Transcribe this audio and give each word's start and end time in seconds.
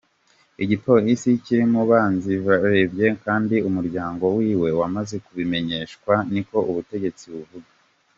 Igipolisi 0.63 1.29
kiri 1.43 1.63
mu 1.73 1.81
kibanza 1.85 2.29
vyabereyemwo 2.43 3.19
kandi 3.25 3.55
umuryango 3.69 4.23
wiwe 4.37 4.69
wamaze 4.79 5.15
kubimenyeshwa, 5.25 6.13
niko 6.31 6.57
ubutegetsi 6.69 7.25
buvuga. 7.33 7.69